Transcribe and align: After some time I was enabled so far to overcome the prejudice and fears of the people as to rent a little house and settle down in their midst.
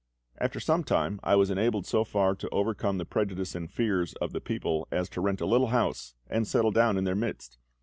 After 0.39 0.59
some 0.59 0.83
time 0.83 1.19
I 1.23 1.35
was 1.35 1.51
enabled 1.51 1.85
so 1.85 2.03
far 2.03 2.33
to 2.33 2.49
overcome 2.49 2.97
the 2.97 3.05
prejudice 3.05 3.53
and 3.53 3.69
fears 3.69 4.13
of 4.15 4.33
the 4.33 4.41
people 4.41 4.87
as 4.91 5.07
to 5.09 5.21
rent 5.21 5.41
a 5.41 5.45
little 5.45 5.67
house 5.67 6.15
and 6.27 6.47
settle 6.47 6.71
down 6.71 6.97
in 6.97 7.03
their 7.03 7.13
midst. 7.13 7.59